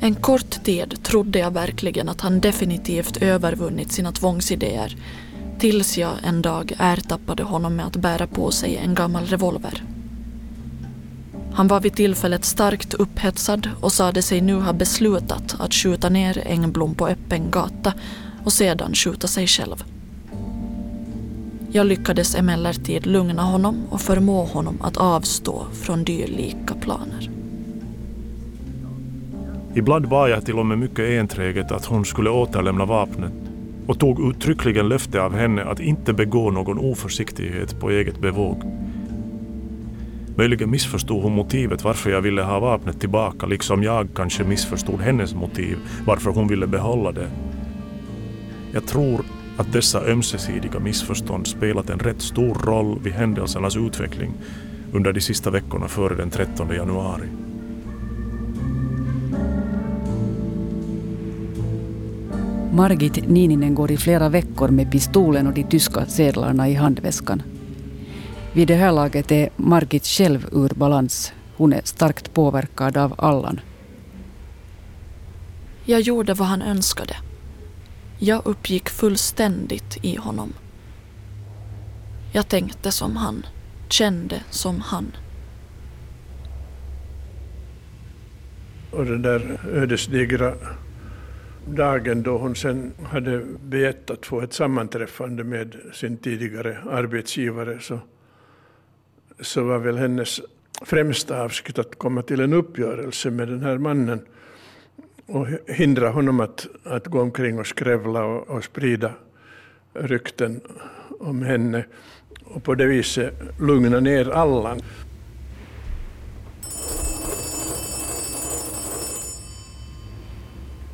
En 0.00 0.14
kort 0.14 0.64
tid 0.64 1.02
trodde 1.02 1.38
jag 1.38 1.50
verkligen 1.50 2.08
att 2.08 2.20
han 2.20 2.40
definitivt 2.40 3.16
övervunnit 3.16 3.92
sina 3.92 4.12
tvångsidéer 4.12 4.96
tills 5.58 5.98
jag 5.98 6.12
en 6.22 6.42
dag 6.42 6.72
ertappade 6.78 7.42
honom 7.42 7.76
med 7.76 7.86
att 7.86 7.96
bära 7.96 8.26
på 8.26 8.50
sig 8.50 8.76
en 8.76 8.94
gammal 8.94 9.24
revolver. 9.24 9.82
Han 11.52 11.68
var 11.68 11.80
vid 11.80 11.94
tillfället 11.94 12.44
starkt 12.44 12.94
upphetsad 12.94 13.70
och 13.80 13.92
sade 13.92 14.22
sig 14.22 14.40
nu 14.40 14.54
ha 14.54 14.72
beslutat 14.72 15.56
att 15.58 15.74
skjuta 15.74 16.08
ner 16.08 16.42
Engblom 16.46 16.94
på 16.94 17.08
öppen 17.08 17.50
gata 17.50 17.92
och 18.44 18.52
sedan 18.52 18.94
skjuta 18.94 19.26
sig 19.26 19.46
själv. 19.46 19.84
Jag 21.70 21.86
lyckades 21.86 22.34
emellertid 22.34 23.06
lugna 23.06 23.42
honom 23.42 23.76
och 23.90 24.00
förmå 24.00 24.44
honom 24.44 24.78
att 24.82 24.96
avstå 24.96 25.66
från 25.72 26.04
dylika 26.04 26.74
planer. 26.74 27.30
Ibland 29.74 30.08
bad 30.08 30.30
jag 30.30 30.44
till 30.44 30.58
och 30.58 30.66
med 30.66 30.78
mycket 30.78 31.20
enträget 31.20 31.72
att 31.72 31.84
hon 31.84 32.04
skulle 32.04 32.30
återlämna 32.30 32.84
vapnet 32.84 33.32
och 33.86 33.98
tog 34.00 34.30
uttryckligen 34.30 34.88
löfte 34.88 35.22
av 35.22 35.34
henne 35.34 35.64
att 35.64 35.80
inte 35.80 36.12
begå 36.12 36.50
någon 36.50 36.78
oförsiktighet 36.78 37.80
på 37.80 37.90
eget 37.90 38.20
bevåg. 38.20 38.62
Möjligen 40.36 40.70
missförstod 40.70 41.22
hon 41.22 41.32
motivet 41.32 41.84
varför 41.84 42.10
jag 42.10 42.20
ville 42.20 42.42
ha 42.42 42.60
vapnet 42.60 43.00
tillbaka, 43.00 43.46
liksom 43.46 43.82
jag 43.82 44.08
kanske 44.14 44.44
missförstod 44.44 45.00
hennes 45.00 45.34
motiv 45.34 45.78
varför 46.06 46.30
hon 46.30 46.48
ville 46.48 46.66
behålla 46.66 47.12
det. 47.12 47.30
Jag 48.72 48.86
tror 48.86 49.24
att 49.56 49.72
dessa 49.72 50.04
ömsesidiga 50.06 50.78
missförstånd 50.80 51.46
spelat 51.46 51.90
en 51.90 51.98
rätt 51.98 52.20
stor 52.22 52.54
roll 52.54 52.98
vid 53.02 53.12
händelsernas 53.12 53.76
utveckling 53.76 54.32
under 54.92 55.12
de 55.12 55.20
sista 55.20 55.50
veckorna 55.50 55.88
före 55.88 56.14
den 56.14 56.30
13 56.30 56.68
januari. 56.68 57.45
Margit 62.76 63.28
Nininen 63.28 63.74
går 63.74 63.90
i 63.90 63.96
flera 63.96 64.28
veckor 64.28 64.68
med 64.68 64.90
pistolen 64.92 65.46
och 65.46 65.52
de 65.52 65.64
tyska 65.64 66.06
sedlarna 66.06 66.68
i 66.68 66.74
handväskan. 66.74 67.42
Vid 68.52 68.68
det 68.68 68.74
här 68.74 68.92
laget 68.92 69.32
är 69.32 69.48
Margit 69.56 70.06
själv 70.06 70.46
ur 70.52 70.68
balans. 70.74 71.32
Hon 71.56 71.72
är 71.72 71.80
starkt 71.84 72.34
påverkad 72.34 72.96
av 72.96 73.14
Allan. 73.18 73.60
Jag 75.84 76.00
gjorde 76.00 76.34
vad 76.34 76.48
han 76.48 76.62
önskade. 76.62 77.16
Jag 78.18 78.46
uppgick 78.46 78.88
fullständigt 78.88 79.98
i 80.02 80.16
honom. 80.16 80.52
Jag 82.32 82.48
tänkte 82.48 82.92
som 82.92 83.16
han, 83.16 83.46
kände 83.88 84.40
som 84.50 84.80
han. 84.80 85.06
Och 88.90 89.04
den 89.04 89.22
där 89.22 89.60
ödesdigra 89.72 90.54
dagen 91.66 92.22
då 92.22 92.38
hon 92.38 92.56
sen 92.56 92.92
hade 93.04 93.42
begärt 93.60 94.10
att 94.10 94.26
få 94.26 94.40
ett 94.40 94.52
sammanträffande 94.52 95.44
med 95.44 95.76
sin 95.92 96.16
tidigare 96.16 96.78
arbetsgivare 96.90 97.78
så, 97.80 97.98
så 99.40 99.64
var 99.64 99.78
väl 99.78 99.96
hennes 99.96 100.40
främsta 100.82 101.42
avsikt 101.42 101.78
att 101.78 101.98
komma 101.98 102.22
till 102.22 102.40
en 102.40 102.52
uppgörelse 102.52 103.30
med 103.30 103.48
den 103.48 103.62
här 103.62 103.78
mannen 103.78 104.20
och 105.26 105.46
hindra 105.66 106.10
honom 106.10 106.40
att, 106.40 106.66
att 106.84 107.06
gå 107.06 107.20
omkring 107.20 107.58
och 107.58 107.66
skrävla 107.66 108.24
och, 108.24 108.48
och 108.48 108.64
sprida 108.64 109.12
rykten 109.94 110.60
om 111.20 111.42
henne 111.42 111.84
och 112.44 112.64
på 112.64 112.74
det 112.74 112.86
viset 112.86 113.34
lugna 113.60 114.00
ner 114.00 114.30
Allan. 114.30 114.80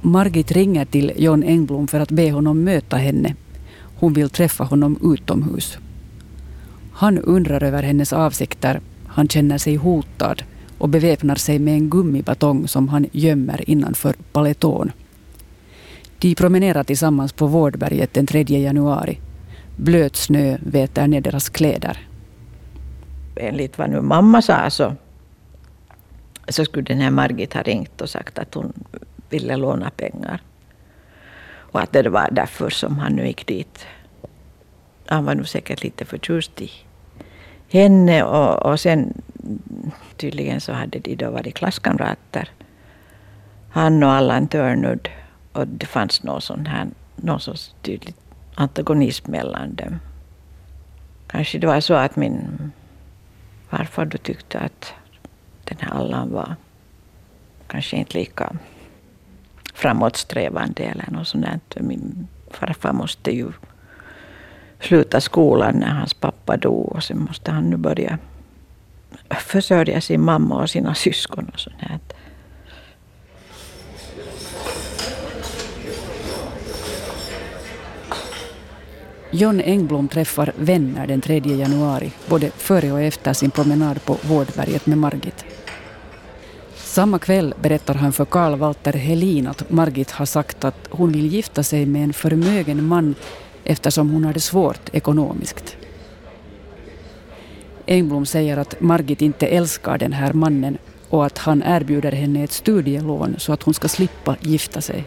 Margit 0.04 0.52
ringer 0.52 0.84
till 0.84 1.12
John 1.16 1.42
Engblom 1.42 1.88
för 1.88 2.00
att 2.00 2.10
be 2.10 2.32
honom 2.32 2.64
möta 2.64 2.96
henne. 2.96 3.34
Hon 3.98 4.12
vill 4.12 4.30
träffa 4.30 4.64
honom 4.64 4.98
utomhus. 5.14 5.78
Han 6.92 7.18
undrar 7.18 7.62
över 7.62 7.82
hennes 7.82 8.12
avsikter. 8.12 8.80
Han 9.06 9.28
känner 9.28 9.58
sig 9.58 9.76
hotad 9.76 10.42
och 10.78 10.88
beväpnar 10.88 11.34
sig 11.34 11.58
med 11.58 11.74
en 11.74 11.90
gummibatong 11.90 12.68
som 12.68 12.88
han 12.88 13.06
gömmer 13.12 13.70
innanför 13.70 14.14
paletån. 14.32 14.92
De 16.18 16.34
promenerar 16.34 16.84
tillsammans 16.84 17.32
på 17.32 17.46
Vårdberget 17.46 18.14
den 18.14 18.26
3 18.26 18.42
januari. 18.42 19.18
Blöt 19.76 20.16
snö 20.16 20.58
väter 20.62 21.06
ner 21.06 21.20
deras 21.20 21.48
kläder. 21.48 22.08
Enligt 23.36 23.78
vad 23.78 23.90
nu 23.90 24.00
mamma 24.00 24.42
sa 24.42 24.70
så, 24.70 24.94
så 26.48 26.64
skulle 26.64 26.84
den 26.84 26.98
här 26.98 27.10
Margit 27.10 27.54
ha 27.54 27.62
ringt 27.62 28.00
och 28.00 28.10
sagt 28.10 28.38
att 28.38 28.54
hon 28.54 28.72
ville 29.32 29.56
låna 29.56 29.90
pengar. 29.90 30.40
Och 31.72 31.80
att 31.80 31.92
det 31.92 32.08
var 32.08 32.28
därför 32.32 32.70
som 32.70 32.98
han 32.98 33.12
nu 33.12 33.26
gick 33.26 33.46
dit. 33.46 33.86
Han 35.06 35.24
var 35.24 35.34
nog 35.34 35.48
säkert 35.48 35.82
lite 35.82 36.04
förtjust 36.04 36.60
i 36.60 36.70
henne 37.68 38.22
och, 38.22 38.66
och 38.66 38.80
sen 38.80 39.22
tydligen 40.16 40.60
så 40.60 40.72
hade 40.72 40.98
de 40.98 41.16
då 41.16 41.30
varit 41.30 41.54
klasskamrater. 41.54 42.50
Han 43.70 44.02
och 44.02 44.12
Allan 44.12 44.48
Törnud. 44.48 45.08
Och 45.52 45.68
det 45.68 45.86
fanns 45.86 46.22
någon 46.22 46.40
sån 46.40 46.66
här, 46.66 46.86
någon 47.16 47.40
sorts 47.40 47.74
tydlig 47.82 48.14
antagonism 48.54 49.30
mellan 49.30 49.74
dem. 49.74 49.98
Kanske 51.26 51.58
det 51.58 51.66
var 51.66 51.80
så 51.80 51.94
att 51.94 52.16
min 52.16 52.72
farfar 53.68 54.04
då 54.04 54.18
tyckte 54.18 54.58
att 54.58 54.94
den 55.64 55.78
här 55.80 55.90
Allan 55.90 56.32
var 56.32 56.56
kanske 57.66 57.96
inte 57.96 58.18
lika 58.18 58.52
framåtsträvande 59.72 60.82
eller 60.82 61.10
något 61.10 61.28
sånt 61.28 61.46
där. 61.68 61.82
Min 61.82 62.28
farfar 62.50 62.92
måste 62.92 63.30
ju 63.30 63.52
sluta 64.80 65.20
skolan 65.20 65.74
när 65.74 65.94
hans 65.94 66.14
pappa 66.14 66.56
dog 66.56 66.92
och 66.92 67.02
sen 67.02 67.18
måste 67.18 67.50
han 67.50 67.70
nu 67.70 67.76
börja 67.76 68.18
försörja 69.30 70.00
sin 70.00 70.24
mamma 70.24 70.62
och 70.62 70.70
sina 70.70 70.94
syskon 70.94 71.50
och 71.52 71.60
sånt. 71.60 72.12
John 79.34 79.60
Engblom 79.60 80.08
träffar 80.08 80.52
vänner 80.56 81.06
den 81.06 81.20
3 81.20 81.38
januari, 81.38 82.12
både 82.28 82.50
före 82.50 82.92
och 82.92 83.00
efter 83.00 83.32
sin 83.32 83.50
promenad 83.50 84.04
på 84.04 84.16
Vårdberget 84.22 84.86
med 84.86 84.98
Margit. 84.98 85.44
Samma 86.92 87.18
kväll 87.18 87.54
berättar 87.62 87.94
han 87.94 88.12
för 88.12 88.24
Karl 88.24 88.58
Walter 88.58 88.92
Helin 88.92 89.46
att 89.46 89.70
Margit 89.70 90.10
har 90.10 90.26
sagt 90.26 90.64
att 90.64 90.88
hon 90.90 91.12
vill 91.12 91.32
gifta 91.32 91.62
sig 91.62 91.86
med 91.86 92.04
en 92.04 92.12
förmögen 92.12 92.84
man 92.86 93.14
eftersom 93.64 94.10
hon 94.10 94.24
har 94.24 94.32
det 94.32 94.40
svårt 94.40 94.88
ekonomiskt. 94.92 95.76
Engblom 97.86 98.26
säger 98.26 98.56
att 98.56 98.80
Margit 98.80 99.22
inte 99.22 99.46
älskar 99.46 99.98
den 99.98 100.12
här 100.12 100.32
mannen 100.32 100.78
och 101.08 101.26
att 101.26 101.38
han 101.38 101.62
erbjuder 101.66 102.12
henne 102.12 102.44
ett 102.44 102.52
studielån 102.52 103.34
så 103.38 103.52
att 103.52 103.62
hon 103.62 103.74
ska 103.74 103.88
slippa 103.88 104.36
gifta 104.40 104.80
sig. 104.80 105.04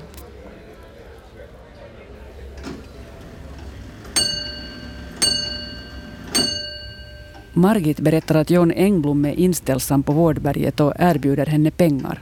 Margit 7.58 8.00
berättar 8.00 8.36
att 8.36 8.50
John 8.50 8.72
Engblom 8.72 9.26
är 9.26 9.40
inställsam 9.40 10.04
på 10.04 10.14
Vårdberget 10.14 10.80
och 10.80 10.94
erbjuder 11.00 11.46
henne 11.46 11.72
pengar. 11.72 12.22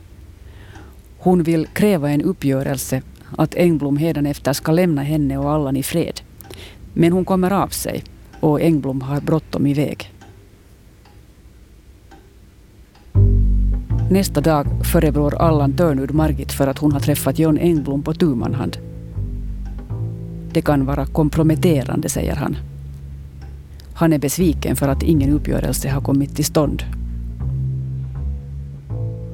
Hon 1.18 1.44
vill 1.44 1.68
kräva 1.68 2.10
en 2.10 2.22
uppgörelse 2.22 3.02
att 3.38 3.56
Engblom 3.56 3.98
hädanefter 3.98 4.54
ska 4.54 4.72
lämna 4.72 5.04
henne 5.04 5.38
och 5.38 5.52
Allan 5.52 5.78
i 5.78 5.84
fred. 5.84 6.22
Men 6.94 7.12
hon 7.12 7.26
kommer 7.26 7.52
av 7.52 7.68
sig 7.68 8.04
och 8.40 8.62
Engblom 8.62 9.02
har 9.02 9.22
bråttom 9.22 9.68
iväg. 9.68 10.12
Nästa 14.12 14.42
dag 14.42 14.68
förebrår 14.92 15.36
Allan 15.36 15.74
Törnud 15.74 16.12
Margit 16.12 16.52
för 16.52 16.68
att 16.68 16.78
hon 16.78 16.92
har 16.92 17.00
träffat 17.00 17.40
John 17.40 17.58
Engblom 17.58 18.04
på 18.04 18.14
tu 18.14 18.42
hand. 18.42 18.78
Det 20.52 20.62
kan 20.62 20.86
vara 20.86 21.06
komprometterande, 21.06 22.10
säger 22.10 22.36
han. 22.36 22.58
Han 23.96 24.14
är 24.14 24.20
besviken 24.20 24.76
för 24.76 24.88
att 24.88 25.04
ingen 25.04 25.30
uppgörelse 25.34 25.90
har 25.90 26.02
kommit 26.02 26.36
till 26.36 26.46
stånd. 26.46 26.84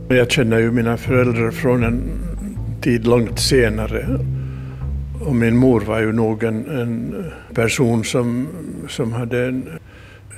Jag 0.07 0.31
känner 0.31 0.60
ju 0.60 0.71
mina 0.71 0.97
föräldrar 0.97 1.51
från 1.51 1.83
en 1.83 2.01
tid 2.81 3.07
långt 3.07 3.39
senare. 3.39 4.19
Och 5.25 5.36
min 5.36 5.57
mor 5.57 5.81
var 5.81 5.99
ju 5.99 6.12
nog 6.12 6.43
en, 6.43 6.69
en 6.69 7.25
person 7.53 8.03
som, 8.03 8.47
som 8.88 9.13
hade 9.13 9.45
en 9.45 9.63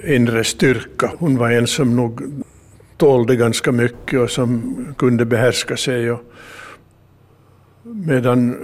inre 0.07 0.43
styrka. 0.43 1.11
Hon 1.17 1.37
var 1.37 1.51
en 1.51 1.67
som 1.67 1.95
nog 1.95 2.21
tålde 2.97 3.35
ganska 3.35 3.71
mycket 3.71 4.19
och 4.19 4.29
som 4.29 4.75
kunde 4.97 5.25
behärska 5.25 5.77
sig. 5.77 6.11
Och 6.11 6.21
medan 7.83 8.55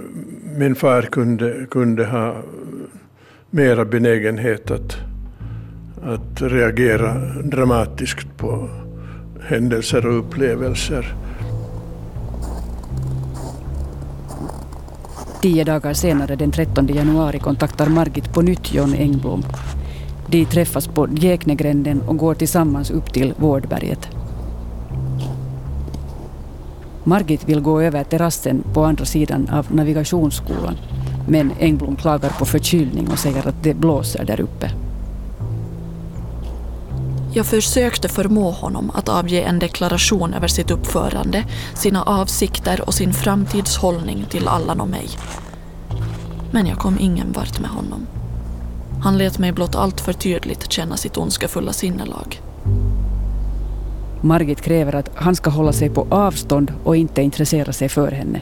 min 0.58 0.74
far 0.74 1.02
kunde, 1.02 1.66
kunde 1.70 2.06
ha 2.06 2.42
mera 3.50 3.84
benägenhet 3.84 4.70
att 4.70 4.96
att 6.02 6.42
reagera 6.42 7.14
dramatiskt 7.44 8.36
på 8.36 8.68
händelser 9.42 10.06
och 10.06 10.18
upplevelser. 10.18 11.14
Tio 15.42 15.64
dagar 15.64 15.94
senare, 15.94 16.36
den 16.36 16.50
13 16.50 16.86
januari, 16.86 17.38
kontaktar 17.38 17.88
Margit 17.88 18.32
på 18.34 18.42
nytt 18.42 18.74
John 18.74 18.94
Engblom. 18.94 19.42
De 20.26 20.44
träffas 20.44 20.86
på 20.86 21.08
Djäknegränden 21.14 22.00
och 22.00 22.16
går 22.16 22.34
tillsammans 22.34 22.90
upp 22.90 23.12
till 23.12 23.34
Vårdberget. 23.36 24.08
Margit 27.04 27.48
vill 27.48 27.60
gå 27.60 27.80
över 27.80 28.04
terrassen 28.04 28.64
på 28.74 28.84
andra 28.84 29.04
sidan 29.04 29.48
av 29.52 29.74
navigationsskolan 29.74 30.74
men 31.28 31.52
Engblom 31.60 31.96
klagar 31.96 32.30
på 32.38 32.44
förkylning 32.44 33.08
och 33.08 33.18
säger 33.18 33.48
att 33.48 33.62
det 33.62 33.74
blåser 33.74 34.24
där 34.24 34.40
uppe. 34.40 34.70
Jag 37.32 37.46
försökte 37.46 38.08
förmå 38.08 38.50
honom 38.50 38.90
att 38.94 39.08
avge 39.08 39.40
en 39.40 39.58
deklaration 39.58 40.34
över 40.34 40.48
sitt 40.48 40.70
uppförande, 40.70 41.44
sina 41.74 42.02
avsikter 42.02 42.82
och 42.86 42.94
sin 42.94 43.12
framtidshållning 43.12 44.26
till 44.30 44.48
Allan 44.48 44.80
och 44.80 44.88
mig. 44.88 45.08
Men 46.50 46.66
jag 46.66 46.78
kom 46.78 46.96
ingen 47.00 47.32
vart 47.32 47.60
med 47.60 47.70
honom. 47.70 48.06
Han 49.02 49.18
lät 49.18 49.38
mig 49.38 49.52
blott 49.52 49.74
allt 49.74 50.00
för 50.00 50.12
tydligt 50.12 50.72
känna 50.72 50.96
sitt 50.96 51.16
ondskefulla 51.16 51.72
sinnelag. 51.72 52.40
Margit 54.20 54.60
kräver 54.60 54.94
att 54.94 55.10
han 55.14 55.36
ska 55.36 55.50
hålla 55.50 55.72
sig 55.72 55.90
på 55.90 56.06
avstånd 56.10 56.72
och 56.84 56.96
inte 56.96 57.22
intressera 57.22 57.72
sig 57.72 57.88
för 57.88 58.12
henne. 58.12 58.40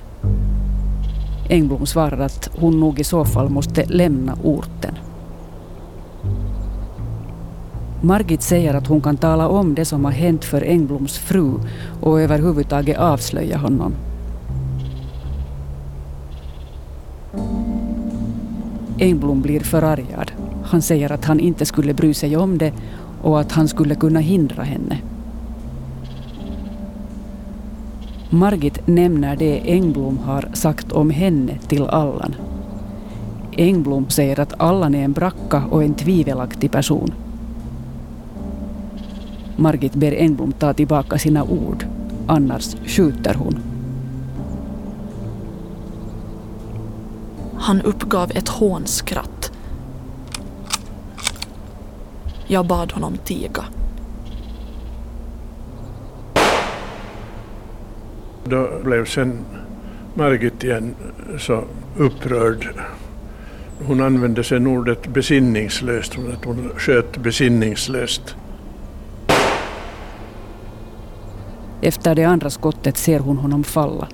Engblom 1.48 1.86
svarar 1.86 2.18
att 2.18 2.50
hon 2.58 2.80
nog 2.80 3.00
i 3.00 3.04
så 3.04 3.24
fall 3.24 3.48
måste 3.48 3.84
lämna 3.84 4.36
orten. 4.42 4.94
Margit 8.06 8.42
säger 8.42 8.74
att 8.74 8.86
hon 8.86 9.00
kan 9.00 9.16
tala 9.16 9.48
om 9.48 9.74
det 9.74 9.84
som 9.84 10.04
har 10.04 10.12
hänt 10.12 10.44
för 10.44 10.62
Engbloms 10.62 11.18
fru 11.18 11.52
och 12.00 12.20
överhuvudtaget 12.20 12.98
avslöja 12.98 13.58
honom. 13.58 13.94
Engblom 18.98 19.42
blir 19.42 19.60
förargad. 19.60 20.32
Han 20.64 20.82
säger 20.82 21.12
att 21.12 21.24
han 21.24 21.40
inte 21.40 21.66
skulle 21.66 21.94
bry 21.94 22.14
sig 22.14 22.36
om 22.36 22.58
det 22.58 22.72
och 23.22 23.40
att 23.40 23.52
han 23.52 23.68
skulle 23.68 23.94
kunna 23.94 24.20
hindra 24.20 24.62
henne. 24.62 24.98
Margit 28.30 28.86
nämner 28.86 29.36
det 29.36 29.60
Engblom 29.72 30.18
har 30.18 30.48
sagt 30.52 30.92
om 30.92 31.10
henne 31.10 31.58
till 31.68 31.82
Allan. 31.82 32.34
Engblom 33.56 34.10
säger 34.10 34.40
att 34.40 34.60
Allan 34.60 34.94
är 34.94 35.04
en 35.04 35.12
bracka 35.12 35.62
och 35.70 35.84
en 35.84 35.94
tvivelaktig 35.94 36.70
person. 36.70 37.25
Margit 39.56 39.94
ber 39.94 40.12
Engblom 40.12 40.52
ta 40.52 40.74
tillbaka 40.74 41.18
sina 41.18 41.44
ord, 41.44 41.86
annars 42.26 42.76
skjuter 42.86 43.34
hon. 43.34 43.58
Han 47.58 47.82
uppgav 47.82 48.30
ett 48.34 48.48
hånskratt. 48.48 49.52
Jag 52.46 52.66
bad 52.66 52.92
honom 52.92 53.16
tiga. 53.24 53.64
Då 58.44 58.68
blev 58.84 59.04
sen 59.04 59.38
Margit 60.14 60.64
igen 60.64 60.94
så 61.38 61.64
upprörd. 61.96 62.68
Hon 63.86 64.00
använde 64.00 64.44
sen 64.44 64.66
ordet 64.66 65.06
besinningslöst, 65.06 66.18
att 66.32 66.44
hon 66.44 66.70
sköt 66.76 67.16
besinningslöst. 67.16 68.36
Efter 71.80 72.14
det 72.14 72.24
andra 72.24 72.50
skottet 72.50 72.96
ser 72.96 73.20
hon 73.20 73.38
honom 73.38 73.64
falla. 73.64 74.08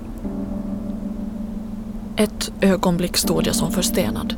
Ett 2.15 2.51
ögonblick 2.61 3.17
stod 3.17 3.47
jag 3.47 3.55
som 3.55 3.71
förstenad. 3.71 4.35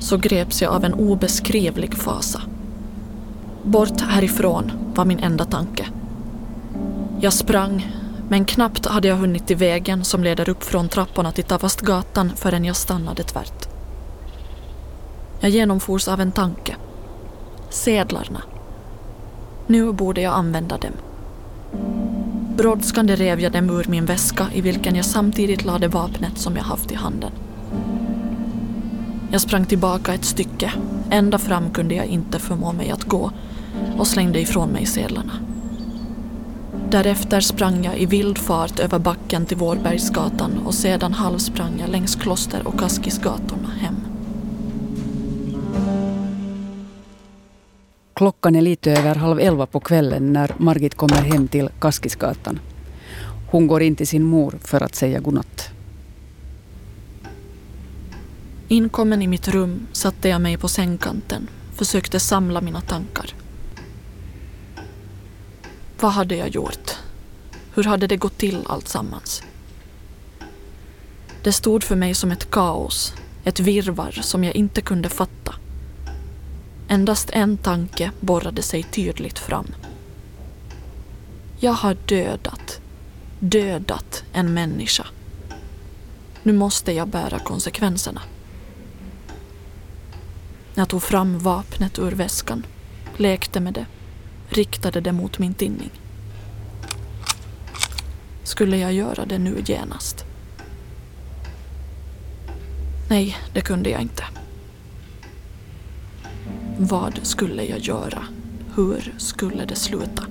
Så 0.00 0.16
greps 0.16 0.62
jag 0.62 0.72
av 0.72 0.84
en 0.84 0.94
obeskrivlig 0.94 1.94
fasa. 1.94 2.42
Bort 3.62 4.00
härifrån 4.00 4.72
var 4.94 5.04
min 5.04 5.18
enda 5.18 5.44
tanke. 5.44 5.86
Jag 7.20 7.32
sprang, 7.32 7.92
men 8.28 8.44
knappt 8.44 8.86
hade 8.86 9.08
jag 9.08 9.16
hunnit 9.16 9.46
till 9.46 9.56
vägen 9.56 10.04
som 10.04 10.24
leder 10.24 10.48
upp 10.48 10.64
från 10.64 10.88
trapporna 10.88 11.32
till 11.32 11.44
Tavastgatan 11.44 12.32
förrän 12.36 12.64
jag 12.64 12.76
stannade 12.76 13.22
tvärt. 13.22 13.68
Jag 15.40 15.50
genomfors 15.50 16.08
av 16.08 16.20
en 16.20 16.32
tanke. 16.32 16.76
Sedlarna. 17.70 18.42
Nu 19.66 19.92
borde 19.92 20.20
jag 20.20 20.34
använda 20.34 20.78
dem. 20.78 20.92
Brådskande 22.56 23.16
rev 23.16 23.40
jag 23.40 23.52
dem 23.52 23.70
ur 23.70 23.86
min 23.88 24.04
väska 24.04 24.46
i 24.54 24.60
vilken 24.60 24.96
jag 24.96 25.04
samtidigt 25.04 25.64
lade 25.64 25.88
vapnet 25.88 26.38
som 26.38 26.56
jag 26.56 26.64
haft 26.64 26.92
i 26.92 26.94
handen. 26.94 27.32
Jag 29.30 29.40
sprang 29.40 29.64
tillbaka 29.64 30.14
ett 30.14 30.24
stycke. 30.24 30.72
Ända 31.10 31.38
fram 31.38 31.70
kunde 31.70 31.94
jag 31.94 32.06
inte 32.06 32.38
förmå 32.38 32.72
mig 32.72 32.90
att 32.90 33.04
gå 33.04 33.30
och 33.98 34.06
slängde 34.06 34.40
ifrån 34.40 34.68
mig 34.68 34.86
sedlarna. 34.86 35.32
Därefter 36.90 37.40
sprang 37.40 37.84
jag 37.84 37.98
i 37.98 38.06
vild 38.06 38.38
fart 38.38 38.78
över 38.78 38.98
backen 38.98 39.46
till 39.46 39.56
Vårbergsgatan 39.56 40.58
och 40.66 40.74
sedan 40.74 41.12
halvsprang 41.12 41.72
jag 41.80 41.90
längs 41.90 42.14
Kloster 42.14 42.66
och 42.66 42.78
Kaskisgatorna 42.78 43.68
hem. 43.80 44.01
Klockan 48.22 48.56
är 48.56 48.60
lite 48.60 48.92
över 48.92 49.14
halv 49.14 49.40
elva 49.40 49.66
på 49.66 49.80
kvällen 49.80 50.32
när 50.32 50.54
Margit 50.58 50.94
kommer 50.94 51.22
hem 51.22 51.48
till 51.48 51.68
Kaskisgatan. 51.80 52.60
Hon 53.50 53.66
går 53.66 53.82
in 53.82 53.96
till 53.96 54.06
sin 54.06 54.22
mor 54.22 54.58
för 54.64 54.82
att 54.82 54.94
säga 54.94 55.20
godnatt. 55.20 55.70
Inkommen 58.68 59.22
i 59.22 59.26
mitt 59.26 59.48
rum 59.48 59.86
satte 59.92 60.28
jag 60.28 60.40
mig 60.40 60.56
på 60.56 60.68
sängkanten, 60.68 61.48
försökte 61.74 62.20
samla 62.20 62.60
mina 62.60 62.80
tankar. 62.80 63.34
Vad 66.00 66.12
hade 66.12 66.36
jag 66.36 66.48
gjort? 66.48 66.90
Hur 67.74 67.84
hade 67.84 68.06
det 68.06 68.16
gått 68.16 68.38
till 68.38 68.66
alltsammans? 68.66 69.42
Det 71.42 71.52
stod 71.52 71.84
för 71.84 71.96
mig 71.96 72.14
som 72.14 72.32
ett 72.32 72.50
kaos, 72.50 73.14
ett 73.44 73.60
virvar 73.60 74.10
som 74.10 74.44
jag 74.44 74.56
inte 74.56 74.80
kunde 74.80 75.08
fatta. 75.08 75.54
Endast 76.92 77.30
en 77.30 77.56
tanke 77.56 78.10
borrade 78.20 78.62
sig 78.62 78.82
tydligt 78.82 79.38
fram. 79.38 79.66
Jag 81.60 81.72
har 81.72 81.96
dödat, 82.06 82.80
dödat 83.38 84.24
en 84.32 84.54
människa. 84.54 85.06
Nu 86.42 86.52
måste 86.52 86.92
jag 86.92 87.08
bära 87.08 87.38
konsekvenserna. 87.38 88.22
Jag 90.74 90.88
tog 90.88 91.02
fram 91.02 91.38
vapnet 91.38 91.98
ur 91.98 92.12
väskan, 92.12 92.66
lekte 93.16 93.60
med 93.60 93.74
det, 93.74 93.86
riktade 94.48 95.00
det 95.00 95.12
mot 95.12 95.38
min 95.38 95.54
tinning. 95.54 95.90
Skulle 98.42 98.76
jag 98.76 98.92
göra 98.92 99.26
det 99.26 99.38
nu 99.38 99.62
genast? 99.66 100.24
Nej, 103.08 103.36
det 103.52 103.60
kunde 103.60 103.90
jag 103.90 104.02
inte. 104.02 104.24
Vad 106.78 107.20
skulle 107.22 107.64
jag 107.64 107.78
göra? 107.78 108.22
Hur 108.76 109.14
skulle 109.16 109.64
det 109.64 109.74
sluta? 109.74 110.24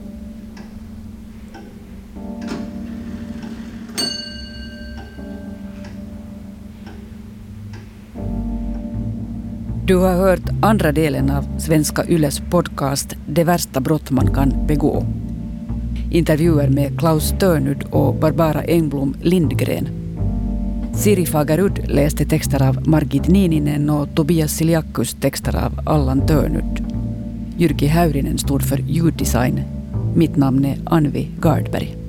Du 9.85 9.95
har 9.95 10.13
hört 10.13 10.49
andra 10.61 10.91
delen 10.91 11.29
av 11.29 11.59
Svenska 11.59 12.05
Yles 12.05 12.41
podcast 12.49 13.15
Det 13.27 13.43
värsta 13.43 13.79
brott 13.79 14.11
man 14.11 14.33
kan 14.33 14.67
begå. 14.67 15.05
Intervjuer 16.11 16.69
med 16.69 16.99
Klaus 16.99 17.33
Törnud 17.39 17.83
och 17.91 18.15
Barbara 18.15 18.63
Engblom 18.63 19.15
Lindgren. 19.21 20.00
Siri 20.93 21.25
Fagerud 21.25 21.81
läste 21.87 22.25
texter 22.25 22.61
av 22.61 22.87
Margit 22.87 23.27
Niininen 23.27 23.89
och 23.89 24.15
Tobias 24.15 24.51
Siliakus 24.51 25.13
texter 25.13 25.65
av 25.65 25.79
Allan 25.85 26.27
Törnud. 26.27 26.85
Jyrki 27.57 27.85
Häyrinen 27.85 28.37
stod 28.37 28.63
för 28.63 28.77
ljuddesign. 28.77 29.61
Mitt 30.15 30.35
namn 30.35 30.65
är 30.65 30.77
Anvi 30.85 31.27
Gardberg. 31.39 32.00